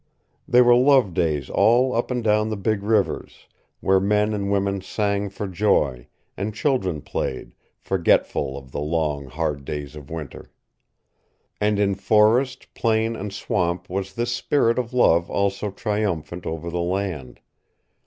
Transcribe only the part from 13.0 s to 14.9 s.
and swamp was this spirit